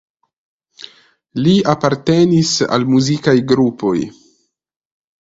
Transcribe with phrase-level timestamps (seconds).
[1.43, 3.97] Li apartenis al muzikaj grupoj.